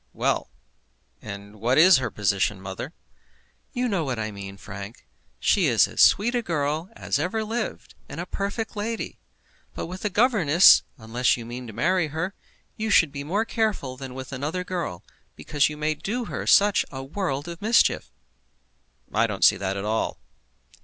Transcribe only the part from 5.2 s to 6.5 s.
She is as sweet a